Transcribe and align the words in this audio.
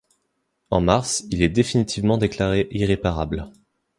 En 0.71 0.81
mars, 0.81 1.25
il 1.29 1.43
est 1.43 1.47
définitivement 1.49 2.17
déclaré 2.17 2.65
irréparable. 2.71 3.51